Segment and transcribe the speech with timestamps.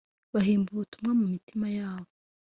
[0.33, 2.11] bahimba “ubutumwa” mu mitima yabo